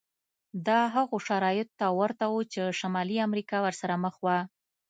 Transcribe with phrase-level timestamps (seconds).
[0.67, 4.37] دا هغو شرایطو ته ورته و چې شمالي امریکا ورسره مخ وه.